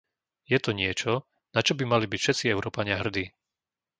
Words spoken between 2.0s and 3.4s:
byť všetci Európania hrdí.